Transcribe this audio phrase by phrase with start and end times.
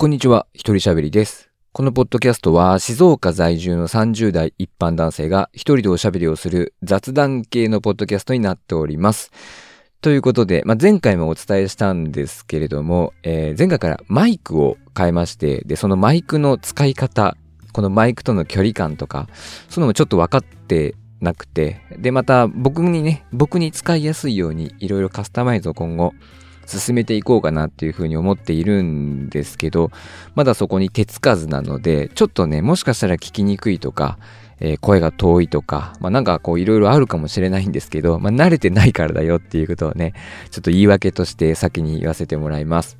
[0.00, 1.50] こんにちは、一人喋りです。
[1.72, 9.32] このポッドキャストは静岡在住の30代一般男性が一人でおしゃべりをする雑談系のポッドキャストになっております。
[10.00, 17.36] ということで、まあ、前回もお伝えしたんですけれども、えー前回からマイクを変えまして、で、そのマイクの使い方、
[17.72, 26.14] このマイクとの距離感とか、そういうのもちょっと分かってなくて、で、また僕にね、僕に使いやすいようにいろいろカスタマイズを今後
[26.68, 29.90] 進めていこうかなっていうふうに思っているんですけど、
[30.34, 34.18] まだそこに手つかずなので、ちょっとね、もしかしたら聞きにくいとか、
[34.60, 40.12] えー声が遠いとか、まあなんかこういろいろあるかもしれないんですけど、まあ慣れてないからだよっていうことをね、
[40.50, 42.98] ちょっと言い訳として先に言わせてもらいます。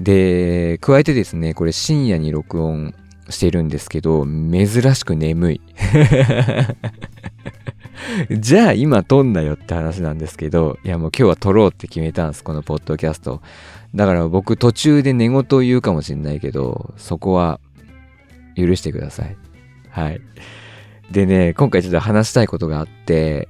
[0.00, 2.94] で、加えてですね、これ深夜に録音
[3.30, 5.60] してるんですけど、珍しく眠い。
[8.30, 13.40] じゃあ今撮んなよって話なんですけど、いやもう今日は撮ろうって決めたんです、このポッドキャスト。
[13.94, 17.60] だから僕途中で寝言を言うかもしれないけど、そこは
[18.56, 19.36] 許してください。
[19.90, 20.20] はい。
[21.10, 23.48] でね、今回ちょっと話したいことがあって、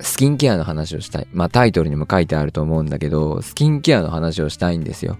[0.00, 1.26] スキンケアの話をしたい。
[1.32, 5.18] まあタイトルにも書いてあると思うんだけど、スキンケアの話をしたいんですよ。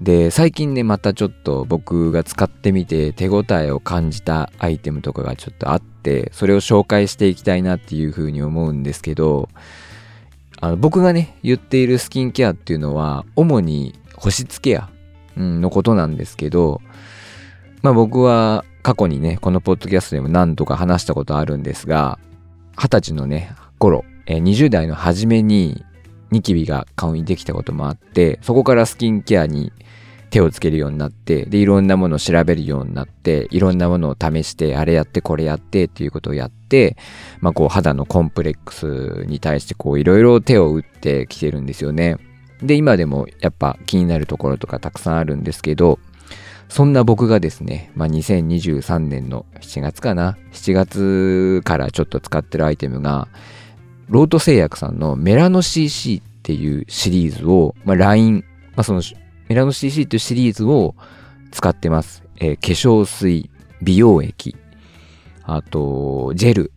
[0.00, 9.48] で、最近ね、またちょっと僕が使ってみて手応えを感じたアイテムとかがちょっとあって、それを紹介していきたいなっていうふうに思うんですけど、
[10.60, 14.90] あの僕がね、言っているスキンケアっていうのは、主に保湿ケア、
[15.36, 16.82] うん、のことなんですけど、
[17.82, 22.18] まあ僕は過去にね、このポッドキャストでも何度か話したことあるんですが、
[22.76, 25.84] 二十歳のね、頃、20代の初めに
[26.30, 29.72] ニキビが顔にできたこともあって、そこからスキンケアに
[30.36, 36.98] 手をつけるようになって、で、いろんなものを調べるようになって、いろんなものを試して、あれやって、これやってっていうことをやって、
[37.40, 42.18] まあこう肌のコンプレックスに対してこういろいろ手を打ってきてるんですよね。
[42.60, 45.98] で、今でもやっぱ気になるところとかたくさんあるんですけど、
[46.68, 53.28] そんな僕がですね、まあ、2023年の7月かな ?7 月からちょっと使ってるアイテムが、
[54.10, 59.00] ロート製薬さんのメラノ CC っていうシリーズを、まあ、LINE、まあ、その
[59.48, 60.94] メラノ CC っていうシリーズを
[61.50, 62.22] 使ってます。
[62.38, 63.50] えー化粧水、
[63.82, 64.56] 美容液、
[65.44, 66.72] あと、ジェル。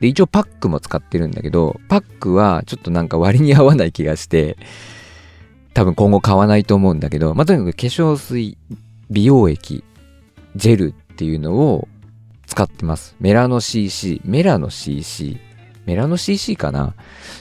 [0.00, 4.56] で、一応パックも使ってるんだけど、パックはちょっとなんか割に合わない気がして、
[5.74, 8.56] 多分今後買わないと思うんだけど、まあ、とにかく化粧水、
[9.10, 9.84] 美容液、
[10.54, 11.88] ジェルっていうのを
[12.46, 13.16] 使ってます。
[13.20, 15.38] メラノ CC、メラノ CC、
[15.84, 16.94] メラノ CC かな？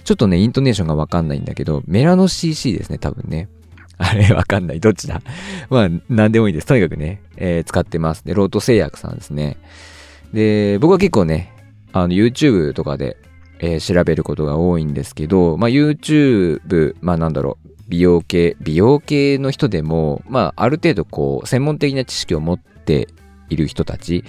[0.04, 3.50] ちょっとね、イントネーションがわかんないんだけど、メラノ CC ですね、多分ね。
[3.98, 4.80] あれ、わかんない。
[4.80, 5.22] どっちだ？
[5.70, 6.68] まあ、なんでもいいです。
[6.68, 8.24] とにかくね、えー使ってます。
[8.26, 9.58] で、ロート製薬さんですね。
[10.34, 11.52] で、僕は結構ね、
[11.94, 13.18] あの、YouTube とかで、
[13.60, 23.08] えー調べることが多いんですけど、まあ、YouTube、まあ、なんだろう、美容系、美容系の人でも、まあ、ある程度こう、専門的な知識を持って
[23.50, 24.24] いる人たち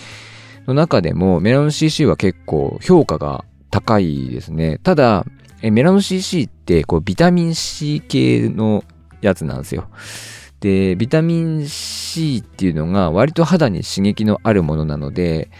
[0.66, 4.78] の中でも、メラノ CC は結構評価が高いですね。
[4.82, 5.24] ただ、
[5.62, 8.84] えメラノ CC って、こう、ビタミン C 系の
[9.20, 9.88] やつなんですよ。
[10.60, 15.50] で、ビタミン C っていうのが割と肌に刺激のあるものなので、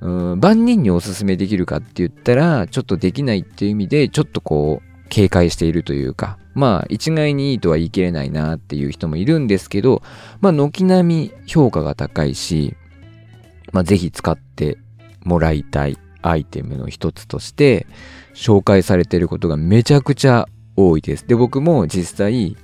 [0.00, 10.02] うん万人におすすめできるかって言ったら、ちょっとできないっていう意味で、ちょっとこう、警戒しているというか、まあ、一概にいいとは言い切れないなっていう人もいるんですけど、
[10.40, 12.76] まあ、軒並み評価が高いし、
[13.72, 14.78] まあ、ぜひ使って
[15.22, 17.86] もらいたいアイテムの一つとして、
[18.34, 21.26] 紹介されていることがめちゃくちゃ多いです。
[21.26, 22.56] で、僕も実際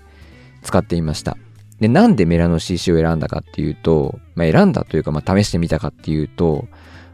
[0.67, 1.37] 使っていました。
[1.81, 6.67] で、なんでメラノ CC を選んだかっていうと、まあ、選んだというか、まあ、試してみたかっていうと、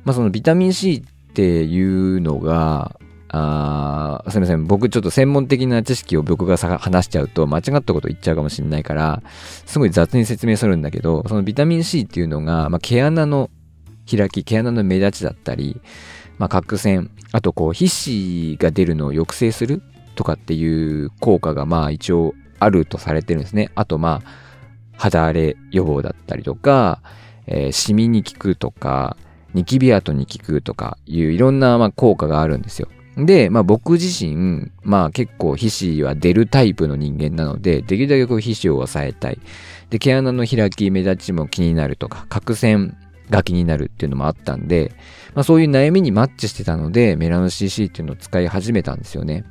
[0.04, 2.96] まあ、そのビタミン C っていうのが、
[3.34, 4.64] あすみません。
[4.64, 9.22] 僕ちょっと専門的な知識を僕が話しちゃうと間違ったこと言っちゃうかもしれないから、
[9.66, 13.50] すごい雑に説明するんだけど、そのビタミン C っていうのが、まあ、毛穴の
[14.10, 15.80] 開き、毛穴の目立ちだったり、
[16.38, 19.82] まあ、角栓、あとこう皮脂が出るのを抑制する
[20.14, 23.70] とかっていう効果がまあ一応あるとされてるんですね。
[23.74, 24.30] あとまあ
[24.96, 27.00] 肌荒れ予防だったりとか、
[27.46, 29.16] えーシミに効くとか、
[29.54, 32.88] ニキビ跡に効くとかいういろんなまあ効果があるんですよ。
[33.16, 39.38] で、まあ僕自身、まあ結構皮脂は出るタイプの人間なので、できるだけこう皮脂を抑えたい。
[39.90, 42.96] で、毛穴の開き、目立ちも気になるとか、角栓
[43.28, 44.92] が気になるっていうのもあったんで、
[45.34, 49.44] まあそういう悩みにマッチしてたので、メラノ CC っていうのを使い始めたんですよね。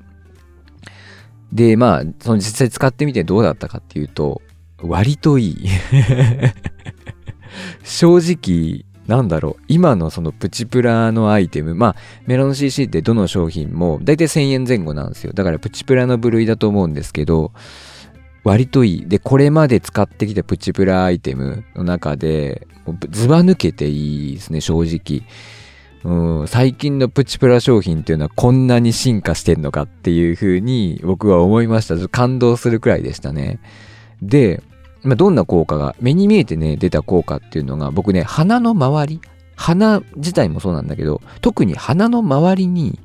[1.51, 4.41] で、まあ、その実際使ってみてどうだったかっていうと、
[4.81, 5.67] 割といい。
[7.83, 11.95] 正直、なんだろう、今のそのプチプラのアイテム、まあ、
[12.25, 15.33] メラノ CC ってどの商品も大体1000円前後なんですよ。
[15.33, 17.51] だからプチプラの部類だと思うんですけど、
[18.43, 19.07] 割といい。
[19.07, 22.67] で、これまで使ってきたプチプラアイテムの中で、
[23.09, 25.27] ずば抜けていいですね、正直。
[26.03, 32.07] うん、最近のプチプラ商品っていうのはこんなに進化してんのかっていう風に僕は思いました。
[32.09, 33.59] 感動するくらいでしたね。
[34.21, 34.63] で、
[35.03, 39.21] まあ、どんな効果が、目に見えてね、出た効果っていうのが、僕ね、鼻の周り、
[39.55, 42.99] 鼻自体もそうなんだけど、特に鼻の周りに、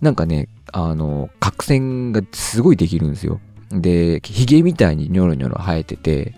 [0.00, 3.40] なんかね、あの、角栓がすごいできるんですよ。
[3.70, 6.34] で、髭みたいにニョロニョロ生えてて、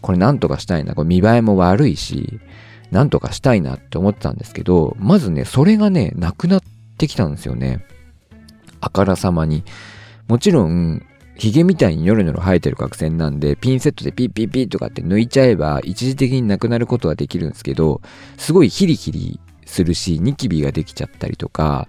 [0.00, 0.94] これなんとかしたいな。
[0.94, 2.40] これ見栄えも悪いし、
[2.92, 6.62] なんとかしたいなって思ってたんですけど、まずね、それがね、なくなっ
[6.98, 7.84] てきたんですよね。
[8.82, 9.64] あからさまに。
[10.28, 11.02] もちろん、
[11.36, 18.02] 髭みたいにニョロニョロ生えてる角栓なんで、ピンセットでピッピッピッとかって抜いちゃえば、一時的になくなることはできるんですけど、
[18.36, 21.88] すごいヒリヒリするし、ニキビができちゃったりとか、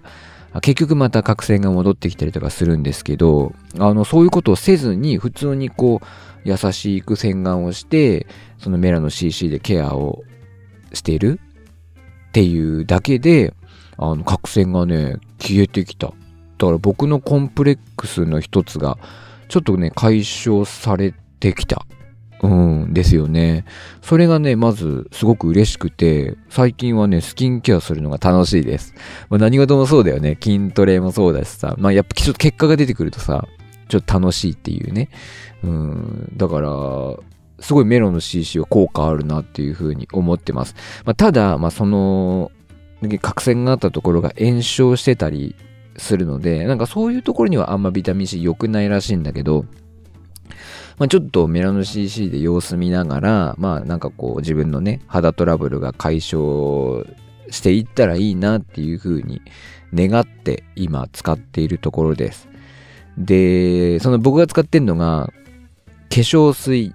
[0.61, 6.05] 結局また角栓が戻ってきたりとかするんですけど、あの、そういうことをせずに、普通にこう、
[6.45, 8.27] 優しく洗顔をして、
[8.57, 10.23] そのメラノ CC でケアを
[10.93, 11.39] している？
[12.29, 13.53] っていうだけで、
[13.97, 16.07] あの、角栓がね、消えてきた。
[16.07, 16.13] だ
[16.67, 18.97] から僕のコンプレックスの一つが、
[19.49, 21.85] ちょっとね、解消されてきた。
[22.41, 23.63] うんですよね。
[24.01, 28.93] それがね、まずすごく嬉しくて、最近はね、スキンケアするのが楽しいです。
[29.29, 30.37] まあ、何事もそうだよね。
[30.41, 31.75] 筋トレもそうだしさ。
[31.77, 33.47] まあやっぱちょっと結果が出てくるとさ、
[33.87, 35.07] ちょっと楽しいっていうね。
[35.63, 36.33] うん。
[36.35, 36.69] だから、
[37.59, 40.75] すごいメロンの CC は効果あるなっていうふうに思ってます。
[41.05, 42.51] まあ、ただ、まあその、
[43.21, 45.55] 角栓があったところが炎症してたり
[45.97, 49.65] するので、なんかそういうところにはあんまビタミン C 良くないらしいんだけど、
[50.97, 57.05] まあ、ちょっとメラノ CC で様子見ながら、まあなんかこう自分のね、肌トラブルが解消
[57.49, 59.41] していったらいいなっていうふうに
[59.93, 62.47] 願って今使っているところです。
[63.17, 65.31] で、その僕が使ってるのが、
[66.09, 66.93] 化粧水、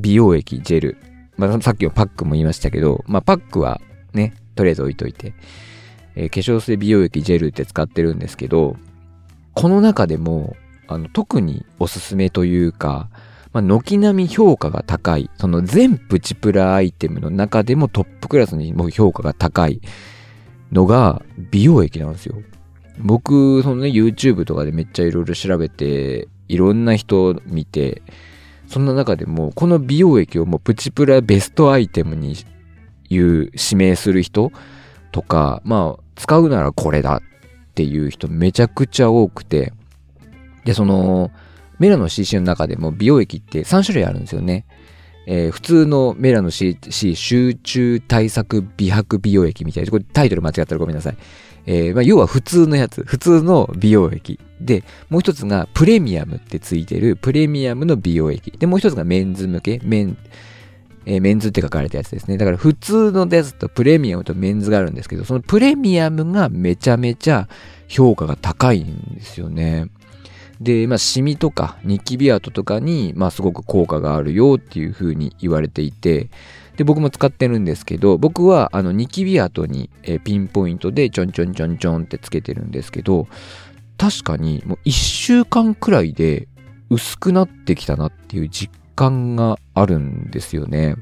[0.00, 0.96] 美容液、ジェル。
[1.36, 3.80] まあさっきのパックも言いましたけど、まあパックは
[4.12, 5.34] ね、とりあえず置いといて、
[6.16, 8.76] えー、化粧水、美容液、ジェルって使ってるんですけど、
[9.54, 10.56] この中でも
[10.88, 13.10] あの、特におすすめというか、
[13.52, 19.80] まあ、軒並み評価が高い、その全プチプラアイテムの中でもトップクラスにも評価が高い
[20.72, 22.36] のが美容液なんですよ。
[22.98, 28.02] 僕、そのね、YouTube とかでめっちゃいろいろ調べて、いろんな人見て、
[28.68, 32.36] そんな中でも、この美容液をもうプチプラベストアイテムに
[33.08, 34.52] 言う、指名する人
[35.10, 37.20] とか、まあ、使うならこれだっ
[37.74, 39.72] ていう人めちゃくちゃ多くて、
[40.64, 41.30] で、その、
[41.78, 44.66] メラの CC の中でも美容液って3種類あるんですよね。
[45.30, 51.16] えー、普通のメラノ CC 集中対策美白美容液みたいな、これタイトル間違ったらごめんなさい。
[51.66, 54.40] えー、まあ、要は普通のやつ、普通の美容液。
[54.58, 58.52] で、もう一つがプレミアムってついてるプレミアムの美容液。
[58.52, 60.16] で、もう一つがメンズ向け、メン、
[61.04, 62.38] えー、メンズって書かれたやつですね。
[62.38, 67.48] だから普通のやつとプレミアムとメンズがあるんですけど、そのプレミアムがめちゃめちゃ
[67.86, 69.88] 評価が高いんですよね。
[70.60, 76.28] で、まあ、シミとかニキビ跡とかに、まあ、すごく効果があるよっていう風に言われていて、
[76.76, 83.26] で、僕も使ってるんですけど、僕は、あの、ニキビ跡に、えピンポイントでちょんちょんちょんちょんってつけてるんですけど、
[83.96, 86.46] 確かに、もう一週間くらいで
[86.88, 90.94] 薄くなってきたなっていう実感があるんですよね。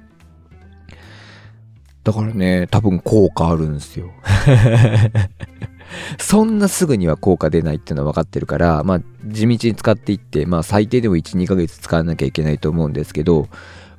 [2.04, 4.12] だからね、多分効果あるんですよ。
[6.18, 13.48] そんなすぐには効果出ないっていうのは分かってるから、まあ、地道に使っていって、まあ、最低でも1、2ヶ月使わなきゃいけないと思うんですけど、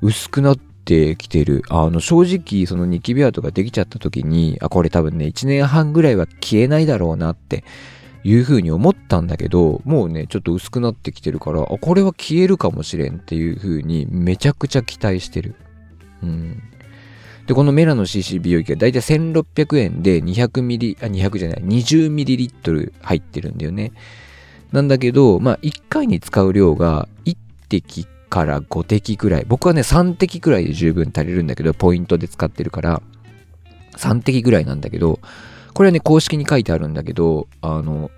[0.02, 1.64] 薄くなってきてる。
[1.70, 7.64] あの、正直、そのニキビ跡ができちゃった時に、あ、これ多分ね、1年半ぐらいは消えないだろうなって
[8.24, 15.56] いう風に思ったんだけど、もうね、ちょっと薄くなってきてるから、あ、これは消えるかもしれんっていう風にめちゃくちゃ期待してる。
[16.24, 16.62] うん。
[17.48, 23.94] で、このメラノ CC 美容液はだいたい1600円で200ミリ、あ、200じゃない、20ミリリットル入ってるんだよね。
[24.74, 27.38] なんだけど、まあ、1回に使う量が1
[27.70, 29.46] 滴から5滴くらい。
[29.48, 33.02] 僕はね、3滴くらいで十分足りるんだけど、ポイントで使ってるから、
[33.96, 35.22] 3滴ぐらいなんだけど、
[35.74, 38.12] これはね、公式に書いてあるんだけど、あの、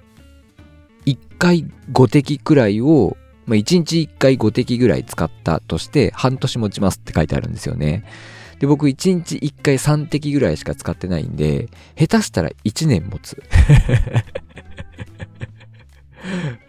[1.05, 8.05] 1回5滴くらいを、まあ、1日1回5滴ぐらい使ったとして、半年持ちますって書いてあるんですよね。
[8.59, 13.41] で、僕1日1回3滴ぐらいしか使ってないんで、下手したら1年持つ。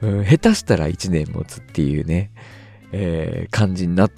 [0.00, 2.30] うん、下手したら1年持つっていうね、
[2.92, 4.12] えー、感じになっ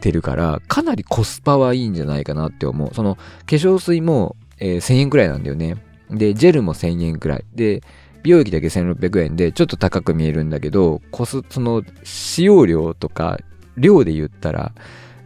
[0.00, 2.94] てるから、かなりコスパはいいんじゃないかなって思う。
[2.94, 5.76] その、化粧水も、えー、1000円くらいなんだよね。
[6.10, 7.44] で、ジェルも1000円くらい。
[7.54, 7.82] で、
[8.22, 13.38] 美容液だけ1600円でちょっと高く見えるんだけど、コス、その、使用量とか
[13.76, 14.72] 量で言ったら、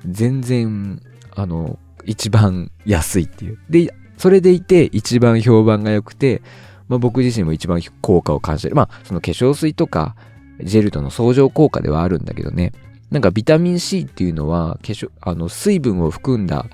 [0.06, 1.00] 全然、
[1.34, 3.58] あの、一番安いっていう。
[3.70, 6.42] で、それでいて一番評判が良くて、
[6.88, 8.76] まあ、僕自身も一番効果を感じてる。
[8.76, 10.14] まあ、その化粧水とか、
[10.62, 12.72] ジェルとの相乗効果ではあるんだけどね。
[13.10, 16.66] なんかビタミン C っていうのは、化粧、あの、水分を含んだ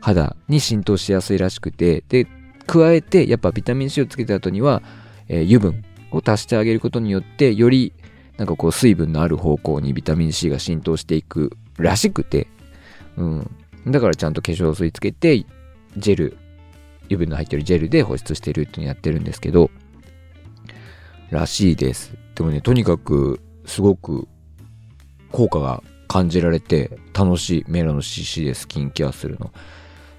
[0.00, 2.26] 肌に浸透しやすいらしくて、で、
[2.66, 4.82] 加えて、やっぱビタミン C をつけた後には、
[5.28, 7.92] えー、油分を足してあげることによって、より、
[8.36, 12.46] なんかこう、水分のある方向にビタミン C が浸透していくらしくて、
[13.16, 13.50] うん。
[13.86, 15.44] だからちゃんと化粧水つけて、
[15.96, 16.36] ジェル、
[17.04, 19.70] 油分の入ってるジェルで保湿してるってのやってるんですけど、
[21.30, 22.14] らしいです。
[22.34, 24.28] でもね、とにかく、すごく、
[25.32, 29.52] 効果が感じられて、楽しいメラノ CC でスキンケアするの。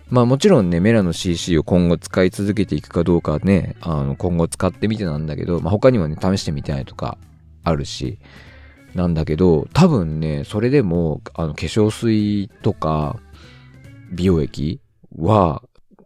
[0.10, 7.18] まあもちろんね、メラノ CC を今後使い続けていくかどうかね、あの、今後使ってみてなんだけど、まあ他にもね、試してみたいとか
[7.63, 8.20] あるし、
[8.94, 13.20] なんだけど、多分ね、それでも、あの、化粧水とか、
[14.12, 14.80] 美容液
[15.18, 15.63] は、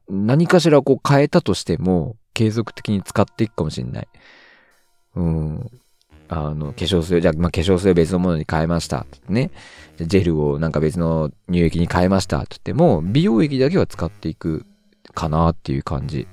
[0.08, 4.08] 何かしらこう変えたとしても、継続的に使っていくかもしれない。
[5.16, 5.72] うん。
[6.28, 9.06] あの、化粧水、じゃあ、まあ、化粧水を別のものに変えました。
[9.30, 9.52] ね。
[10.00, 12.40] ジェルをなんか別の乳液に変えました。
[12.40, 14.66] って言っても、美容液だけは使っていく
[15.14, 16.28] かなっていう感じ。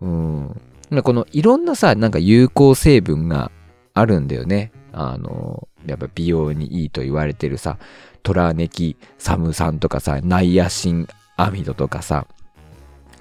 [0.00, 0.60] うん。
[1.02, 3.50] このいろんなさ、なんか有効成分が
[3.94, 4.72] あるんだよね。
[4.92, 7.78] あの、やっぱ美容にいいと言われてるさ、
[8.22, 12.26] トラネキサム酸とかさ、ナイアシンアミドとかさ、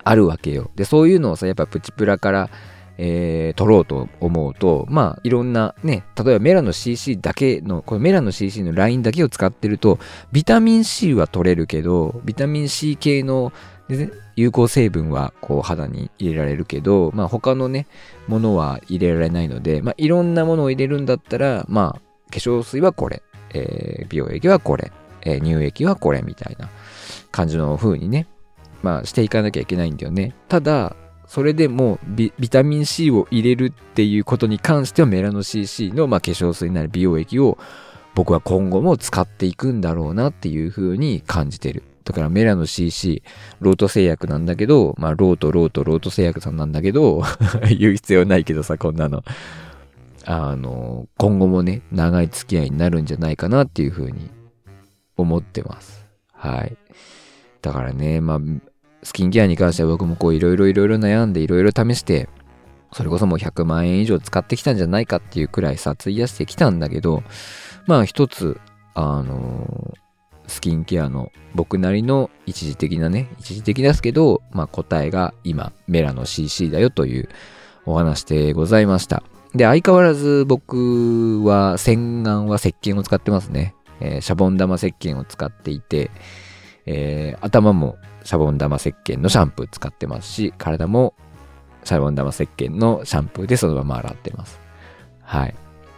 [0.03, 0.72] あるわけよ。
[0.75, 2.50] で、そういうのをさ、やっぱプチプラから、
[2.98, 10.00] えー、取ろうと思うと、まあ、いろんなね、例えばメラの CC だけの、このメラの CC のラインだけを使ってると、
[10.31, 13.53] ビタミン C は取れるけど、ビタミン C 系の、
[13.89, 17.88] ね、有効成分はこう肌に入れられるけど、まあ他のね、
[18.27, 24.91] ものは入れられないので、まあいろんなものを入れるんだったら、まあ化粧水はこれ、えー、美容液はこれ、
[25.22, 26.70] えー、乳液はこれみたいな
[27.31, 28.27] 感じの風にね、
[28.81, 30.36] まあしていかなきゃいけないんだよね。
[30.48, 30.96] ただ、
[31.27, 37.58] それでもビビタミン C を入れるっていうことに関してはメラノ CC の、まあ、化粧水なり美容液を
[38.15, 41.84] 僕は今後も使っていくんだろうなっていう風に感じてる。
[42.03, 43.24] だからメラノ CC、
[43.62, 47.24] ロート製薬なんだけど、まあロート、ロート、ロート製薬さんなんだけど、
[47.77, 49.24] 言う必要ないけどさ、こんなの。
[50.25, 54.29] あの、今後もね、長い付き合いになるんじゃないかなっていう風に
[55.17, 56.05] 思ってます。
[56.33, 56.77] はい。
[57.61, 58.39] だからね、まあ、
[59.03, 62.29] スキンケアに関しては僕もこういろいろいろいろ悩んでいろいろ試して、
[62.93, 67.23] それこそもう100万円以上使ってきたんじゃないかっていうくらいさ、費やしてきたんだけど、
[67.87, 68.59] まあ一つ、
[68.93, 69.93] あの
[70.47, 77.29] スキンケアの僕なりの一時的なね、一時的ですけど、まあ答えが今、メラの CC だよという
[77.85, 79.23] お話でございました。
[79.55, 83.75] で、相変わらず僕は洗顔は石鹸を使ってますね。
[84.00, 86.10] えー、シャボン玉石鹸を使っていて、
[86.86, 91.13] えー、頭もシャボン玉石鹸のシャンプー使ってますし、体も
[91.84, 94.60] シャボン玉石鹸のシャンプーでそのまま洗ってます。
[95.22, 95.55] はい。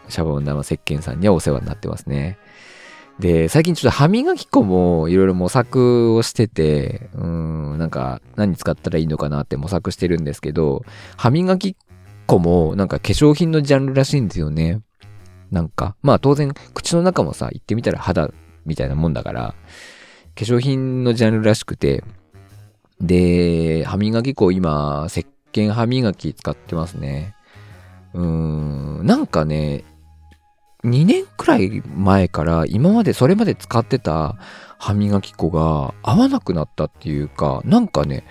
[0.10, 2.38] シャボン玉石鹸さんにはお世話になってますね。
[3.20, 10.84] で、最近ちょっと歯磨き粉もいろいろ模索をしてて、うん、なんか何使ったらいいのかなって模索してるんですけど、
[11.16, 11.78] 歯磨き
[12.34, 14.82] 粉もなんか化粧品のジャンルらしいんですよね。
[15.52, 18.32] なんか、まあ当然口の中もさ、言ってみたら肌
[18.66, 19.56] みたいなもんだから、
[20.36, 22.04] 化粧品のジャンルらしくて、
[23.00, 27.36] で、歯磨き粉今、石鹸歯磨き使ってますね。
[28.14, 28.24] うー
[29.04, 29.84] ん、なんかね、
[30.84, 34.36] 2年くらい前から今までそれまで使ってた
[34.78, 38.26] 歯磨き粉が合わなくなったっていうか、なんかね、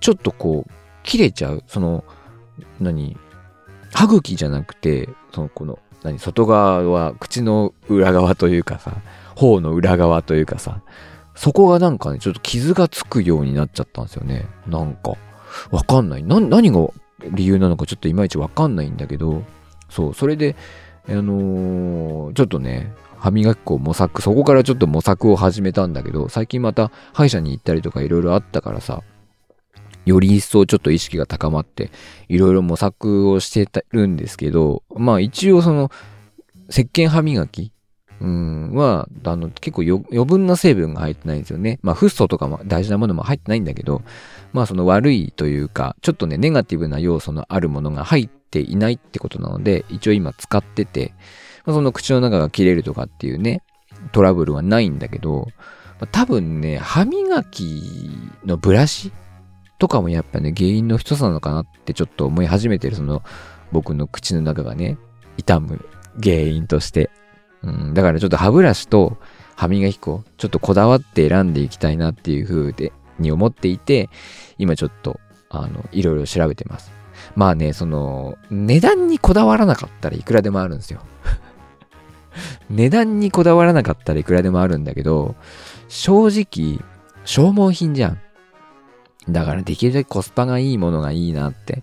[0.00, 0.70] ちょっとこう、
[1.02, 1.62] 切れちゃう。
[1.66, 2.04] その、
[2.80, 3.16] 何？
[3.92, 6.18] 歯茎じゃなくて、その、この、何？
[6.18, 8.96] 外側は口の裏側というかさ、
[9.34, 10.82] 頬の裏側というかさ、
[11.34, 14.46] そこがなんかね、ちょっと傷がつくようになっちゃったんですよね。
[14.66, 15.14] なんか、
[15.70, 16.22] わかんない。
[16.22, 16.88] な、何が
[17.30, 19.42] 理由なのかちょっといまいちわかんないんだけど、
[19.88, 20.56] そう、それで、
[21.08, 29.02] あのー、ちょっとね、歯磨き粉を模索、そこからちょっと模索を始めたんだけど、最近また歯医者に行ったりとかいろいろあったからさ、
[30.04, 31.90] より一層ちょっと意識が高まって、
[32.28, 35.90] いろいろ模索をしてるんですけど、まあ一応その、
[36.68, 37.72] 石鹸歯磨き
[38.20, 41.78] うん、は、あの、結構余分な成分が入ってないんですよね。
[41.82, 44.02] まあ、フッ素とかも大事なものも入ってないんだけど、
[44.52, 51.14] まあ、その悪いというか、ちょっとね、ネガティブな要素のあるものが入っていないってことなので、一応今使ってて、
[51.64, 53.62] まあ、その口の中が切れるとかっていうね、
[54.12, 55.48] トラブルはないんだけど、
[56.12, 58.10] 多分ね、歯磨き
[58.44, 59.12] のブラシ
[59.80, 63.22] とかもやっぱね、原因の一つなのかなってちょっと思い始めてる、その、
[63.72, 64.98] 僕の口の中がね、
[65.38, 65.84] 痛む
[66.22, 67.10] 原因として。
[67.62, 69.16] うん、だからちょっと歯ブラシと
[69.56, 74.10] 歯磨き粉、ちょっとこだわって選んでいきたいなっていう風で、に思っていて、
[74.58, 75.18] 今ちょっと、
[75.48, 76.92] あの、いろいろ調べてます。
[77.34, 81.00] まあね、その、値段にこだわらなかったらいくらでもあるんですよ。
[82.68, 85.36] 値段にこだわらなかったらいくらでもあるんだけど、
[85.88, 86.84] 正直、
[87.24, 88.18] 消耗品じゃん。
[89.28, 91.82] だからできるだけコスパがいいものがいいなって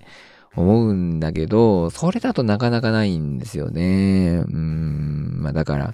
[0.56, 4.44] 思うんだけど、それだとなかなかないんですよね。
[4.48, 5.94] うん、まあだから、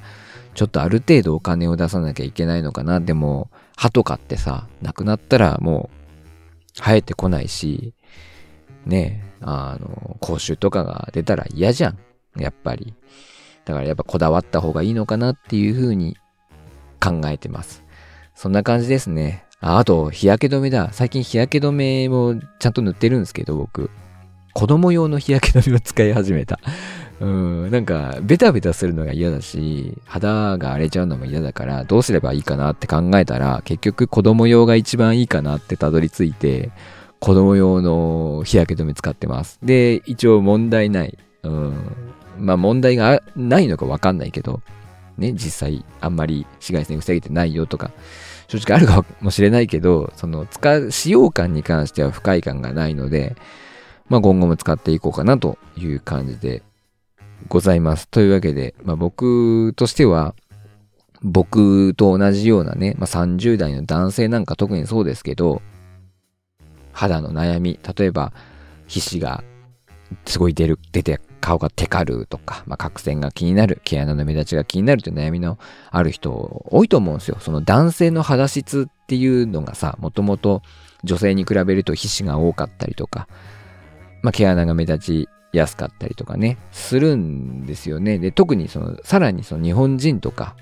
[0.56, 3.02] ちょっとある程度お金を出さなきゃいけないのかな。
[3.02, 7.94] でも、歯とかってさ、なくなったらもう生えてこないし、
[8.86, 11.98] ねあの、口臭とかが出たら嫌じゃん。
[12.38, 12.94] やっぱり。
[13.66, 16.18] だからやっぱこだわった方がいいのかなっていうふうに
[17.02, 17.84] 考えてます。
[18.36, 19.46] そんな感じですね。
[19.66, 20.90] ああと、日焼け止めだ。
[20.92, 23.90] 最近日焼け止めもちゃんと塗ってるんですけど、僕。
[24.54, 26.60] 子供用の日焼け止めを使い始めた。
[27.22, 36.72] うん、なんか、ベタベタするのが嫌だし、肌が荒れちゃうのも嫌だから、どうすればいいかなって考えたら、結局子供用が一番いいかなってたどり着いて、
[37.20, 39.60] 子供用の日焼け止め使ってます。
[39.64, 41.18] で、一応問題ない。
[41.44, 41.74] うん。
[42.38, 44.60] まあ問題がないのかわかんないけど、
[45.18, 47.92] ね、実際あんまり紫外線防げてないよとか、
[48.54, 53.36] 正直あるかもしれないけど、その使う、使用感に関しては不快感がないので、
[54.10, 56.62] まあ今後も使っていこうかなという感じで
[57.48, 58.08] ございます。
[58.08, 60.36] というわけで、まあ、僕としては、
[61.24, 65.62] 僕と同じようなね、まあ、30代の男性なんか特にそうですけど、
[66.92, 68.34] 肌の悩み、例えば、
[68.88, 69.44] 皮脂が
[70.26, 75.60] すごい出る、出て顔がテカるとか、まあ、角栓が気になる、毛穴の目立ちが気になるという悩みの
[75.92, 76.32] ある人
[76.72, 77.38] 多いと思うんですよ。
[77.42, 80.62] その男性の肌質っていうのがさ、もともと
[81.04, 83.28] 女性に比べると皮脂が多かったりとか、
[84.22, 88.20] まあ、毛穴が目立ちやすかったりとかね、するんですよね。
[88.20, 90.56] で、特にその、さらにその日本人とか、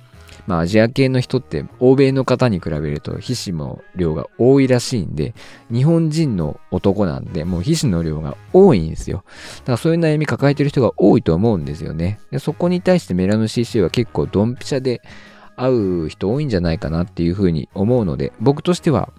[0.51, 5.33] まあアジア系の人って欧米の方に比べると皮脂の量が多いらしいんで、
[5.71, 9.23] 日本人の男なんでもう皮脂の量が多いんですよ。
[9.59, 12.19] だからそういう悩み抱えてる人が多いと思うんですよね。
[12.31, 15.01] でそこに対してメラノ CC は結構ドンピシャで
[15.55, 19.13] 合う人多いんじゃないかなっていうふうに思うので、僕としては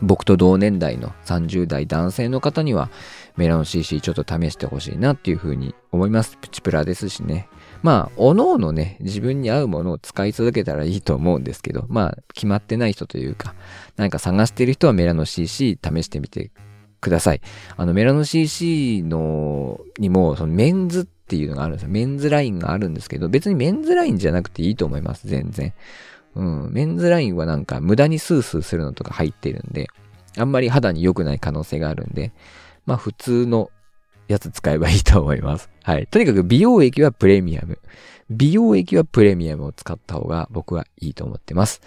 [0.00, 2.90] 僕と同年代の30代男性の方には
[3.36, 6.36] メラノ CC ちょっと試してほしいなっていうふうに思います。
[6.38, 7.48] プチプラですしね。
[7.82, 13.54] まあ、おのおのね、自分に合うものを使い続けたらいいと思うんですけど、まあ、決まってない人というか、
[13.96, 16.52] 何か探してる人はメラノ CC 試してみて
[17.00, 17.40] ください。
[17.76, 21.88] あの、メラノ CC の、にも、そのメンズっていうのがあるんですよ。
[21.88, 25.74] メンズラインがあるんですけど、別にメンズラインじゃなくていいと思います、全然。
[26.34, 29.88] うん、メンズラインはなんか無駄にスースーするのとか入ってるんで、
[30.38, 32.32] あんまり肌に良くない可能性があるんで、
[32.86, 33.70] まあ普通の
[34.28, 35.70] やつ使えばいいと思います。
[35.82, 36.06] はい。
[36.06, 37.78] とにかく美容液はプレミアム。
[38.30, 41.82] 美容液はプレミアムを使った方が僕はいいと思ってます。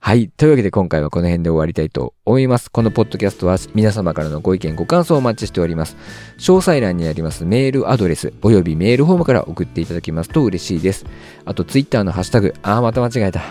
[0.00, 0.28] はい。
[0.28, 2.70] というわけで今回はこの辺で終わりたいと思います。
[2.70, 5.96] このポッドキャストは皆様からのご意見、ご感想をお待ちしております。
[6.38, 11.06] 詳細欄にありますメールアドレスおよびメールフォームから送っていただきますと嬉しいです。
[11.46, 13.42] あと Twitter のハッシュタグ、あーまた間違えた。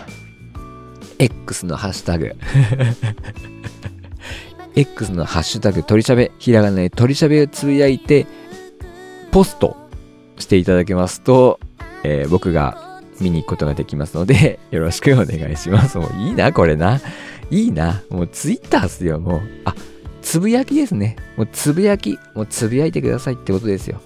[1.18, 2.34] X のハッシュタグ
[4.76, 8.26] X のハッシュタグ鳥しゃべ、ひらがなで鳥しゃべをつぶやいて、
[9.30, 9.76] ポスト
[10.38, 11.60] していただけますと、
[12.02, 15.98] えー、僕が見に行くことができますので、 よろしくお願いします。
[15.98, 17.00] もういいな、これな。
[17.50, 18.02] いいな。
[18.10, 19.40] もうツイッターっすよ、もう。
[19.64, 19.74] あ、
[20.22, 21.16] つぶやきですね。
[21.36, 22.18] もうつぶやき。
[22.34, 24.00] もうつぶやいてくださいってことですよ。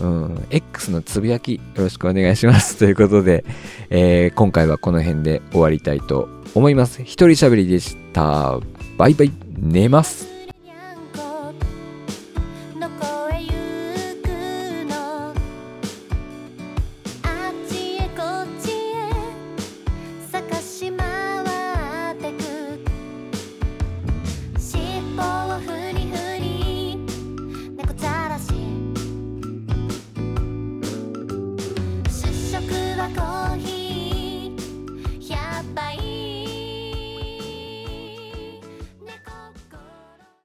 [0.00, 2.76] うん、X のつぶやきよろしくお願いします。
[2.78, 3.44] ということで、
[3.90, 7.02] えー、今回はこの辺で終わりたいと思います。
[7.02, 8.60] 一人喋りでした。
[8.98, 9.32] バイバイ。
[9.56, 10.37] 寝ます。